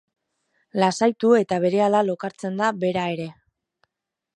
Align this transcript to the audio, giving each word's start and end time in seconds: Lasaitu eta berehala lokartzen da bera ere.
Lasaitu 0.83 1.31
eta 1.41 1.61
berehala 1.67 2.03
lokartzen 2.09 2.61
da 2.63 2.75
bera 2.87 3.09
ere. 3.19 3.31